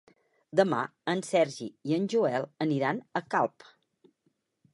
[0.59, 0.79] Demà
[1.13, 3.71] en Sergi i en Joel aniran a Calp.